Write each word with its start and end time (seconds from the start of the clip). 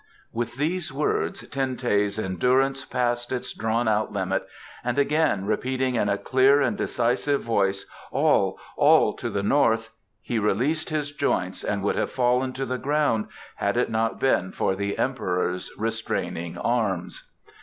'"With 0.41 0.55
these 0.55 0.91
words 0.91 1.47
Ten 1.49 1.77
teh's 1.77 2.17
endurance 2.17 2.83
passed 2.85 3.31
its 3.31 3.53
drawn 3.53 3.87
out 3.87 4.11
limit 4.11 4.47
and 4.83 4.97
again 4.97 5.45
repeating 5.45 5.93
in 5.93 6.09
a 6.09 6.17
clear 6.17 6.59
and 6.59 6.75
decisive 6.75 7.43
voice, 7.43 7.85
"All, 8.09 8.57
all 8.77 9.13
to 9.13 9.29
the 9.29 9.43
north!" 9.43 9.91
he 10.19 10.39
released 10.39 10.89
his 10.89 11.11
joints 11.11 11.63
and 11.63 11.83
would 11.83 11.97
have 11.97 12.09
fallen 12.11 12.51
to 12.53 12.65
the 12.65 12.79
ground 12.79 13.27
had 13.57 13.77
it 13.77 13.91
not 13.91 14.19
been 14.19 14.51
for 14.51 14.73
the 14.75 14.97
Emperor's 14.97 15.69
restraining 15.77 16.57
arms. 16.57 17.29